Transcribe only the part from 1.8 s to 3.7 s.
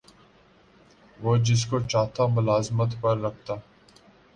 چاہتا ملازمت پر رکھتا